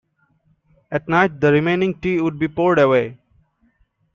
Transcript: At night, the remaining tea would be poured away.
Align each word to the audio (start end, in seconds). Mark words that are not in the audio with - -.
At 0.89 1.07
night, 1.07 1.39
the 1.39 1.51
remaining 1.51 1.93
tea 1.93 2.19
would 2.19 2.39
be 2.39 2.47
poured 2.47 2.79
away. 2.79 3.19